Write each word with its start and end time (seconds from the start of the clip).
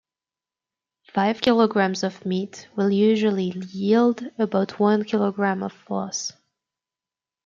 Five 1.13 1.41
kilograms 1.41 2.01
of 2.01 2.25
meat 2.25 2.67
will 2.75 2.89
usually 2.89 3.51
yield 3.71 4.23
about 4.39 4.79
one 4.79 5.03
kilogram 5.03 5.61
of 5.61 5.73
floss. 5.73 6.33